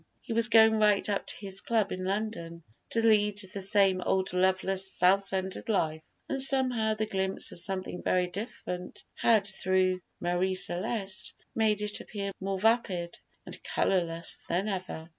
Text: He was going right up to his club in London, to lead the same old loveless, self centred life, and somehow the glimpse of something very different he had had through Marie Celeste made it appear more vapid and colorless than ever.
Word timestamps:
He 0.19 0.33
was 0.33 0.49
going 0.49 0.79
right 0.79 1.07
up 1.09 1.27
to 1.27 1.35
his 1.37 1.61
club 1.61 1.91
in 1.91 2.03
London, 2.05 2.63
to 2.89 3.05
lead 3.05 3.37
the 3.53 3.61
same 3.61 4.01
old 4.01 4.33
loveless, 4.33 4.91
self 4.97 5.21
centred 5.21 5.69
life, 5.69 6.01
and 6.27 6.41
somehow 6.41 6.95
the 6.95 7.05
glimpse 7.05 7.51
of 7.51 7.59
something 7.59 8.01
very 8.01 8.25
different 8.25 9.03
he 9.21 9.27
had 9.27 9.45
had 9.45 9.45
through 9.47 10.01
Marie 10.19 10.55
Celeste 10.55 11.35
made 11.53 11.83
it 11.83 11.99
appear 12.01 12.31
more 12.41 12.57
vapid 12.57 13.19
and 13.45 13.63
colorless 13.63 14.41
than 14.49 14.67
ever. 14.67 15.07